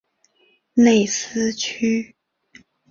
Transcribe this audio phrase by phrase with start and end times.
[0.73, 2.15] 内斯屈。